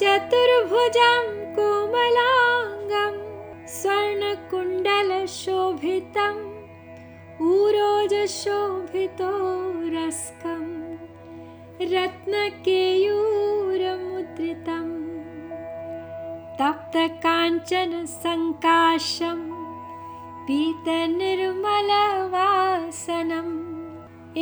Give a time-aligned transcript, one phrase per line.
[0.00, 1.24] चतुर्भुजं
[1.58, 3.25] कोमलाङ्गम्
[3.74, 6.42] स्वर्णकुण्डलशोभितम्
[7.52, 9.30] उरोजशोभितो
[9.94, 10.68] रस्कम्
[11.92, 14.92] रत्नकेयूरमुद्रितम्
[16.60, 19.40] तप्तकाञ्चनसङ्काशं
[20.46, 21.12] पीतनिर्मलवासनम्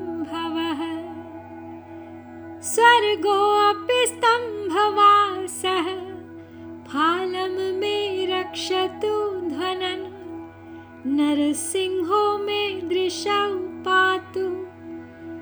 [2.73, 5.87] स्वर्गोऽपि स्तम्भवासः।
[6.83, 10.05] फालं मे रक्षतु ध्वनन्
[11.07, 13.57] नरसिंहो मे दृशौ
[13.87, 14.45] पातु।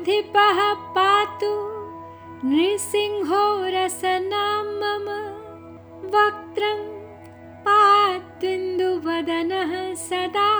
[0.08, 0.58] सर्वविद्याधिपः
[0.96, 1.48] पातु
[2.48, 3.40] नृसिंहो
[3.74, 5.06] रसनां मम
[6.14, 6.80] वक्त्रं
[7.66, 10.52] पात्विन्दुवदनः सदा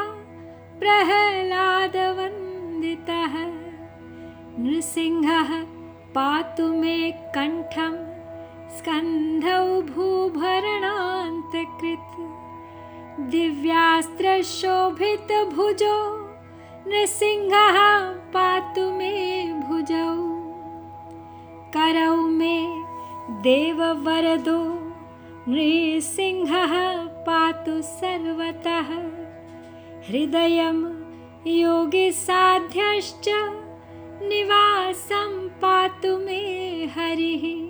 [0.81, 3.35] प्रह्लादवन्दितः।
[4.65, 5.51] नृसिंहः
[6.15, 7.95] पातु मे कण्ठं
[8.79, 12.15] स्कन्धौ भूभरणान्तकृत्।
[13.31, 15.97] दिव्यास्त्रशोभितभुजो
[16.89, 20.39] नृसिंहः पातु मे भुजौ।
[21.77, 22.83] करौ मे
[23.31, 24.93] देववरदो।
[25.49, 29.09] नृसिंहः पातु सर्वतः।
[30.09, 31.05] हृदयं
[31.47, 33.51] योगिसाध्यश्च
[34.23, 37.69] निवासं पातु मे हरिः।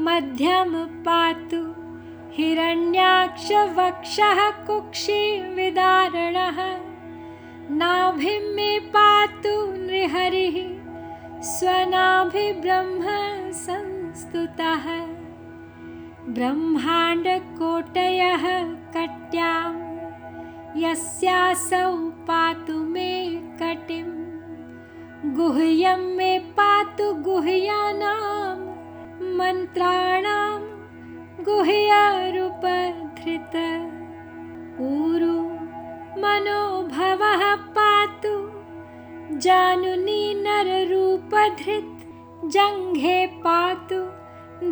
[0.00, 1.74] मध्यं पातु
[2.32, 6.69] हिरण्याक्षवक्षः कुक्षिविदारणः
[7.78, 10.56] नाभिं मे पातु नृहरिः
[11.48, 13.02] स्वनाभिब्रह्म
[13.58, 14.86] संस्तुतः
[16.38, 18.46] ब्रह्माण्डकोटयः
[18.96, 19.70] कट्यां
[20.82, 21.92] यस्यासौ
[22.30, 23.12] पातु मे
[23.62, 24.10] कटिम्
[25.38, 28.56] गुह्यं मे पातु गुह्यानां
[29.38, 30.58] मन्त्राणां
[31.50, 33.56] गुह्यरूपधृत।
[34.90, 35.39] ऊरु
[36.20, 38.50] मनोभवः पातु।
[39.38, 44.10] जानुनी नररूपधृत् जङ्घे पातु।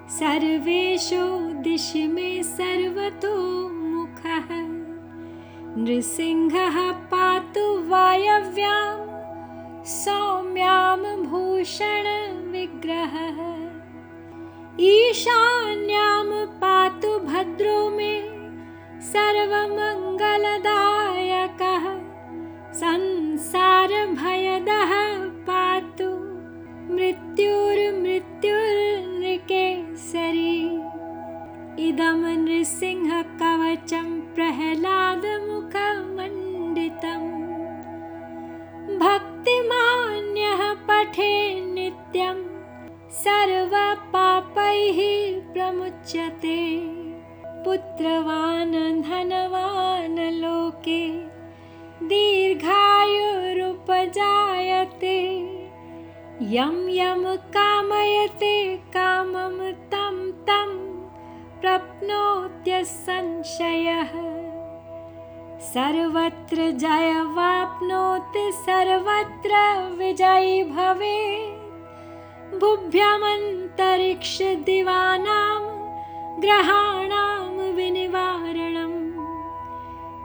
[0.09, 1.23] सर्वेषु
[1.61, 3.35] दिशि मे सर्वतो
[3.69, 4.60] मुखः
[5.83, 6.75] नृसिंहः
[7.11, 7.61] पातु
[7.91, 8.89] वायव्यां
[9.93, 10.99] सौम्यां
[11.29, 11.79] भूषणविग्रहः
[14.89, 16.29] ईशान्यां
[16.63, 18.13] पातु भद्रो मे
[19.09, 20.25] सर्वमङ्गलदायकः।
[22.83, 23.71] संसारभयदः
[43.13, 44.99] सर्वपापैः
[45.53, 46.81] प्रमुच्यते।
[47.45, 51.09] पुत्रवान् धनवान् लोके
[52.05, 52.77] दीर्घायुरुपजायते।
[56.41, 60.71] यं यं कामयते कामं तं तं
[62.83, 64.11] संशयः।
[65.59, 69.53] सर्वत्र जयवाप्नोति सर्वत्र
[69.97, 71.60] विजयी भवे
[72.61, 75.61] बुभ्यमन्तरिक्षदिवानां
[76.43, 77.45] ग्रहाणां
[77.77, 78.99] विनिवारणम्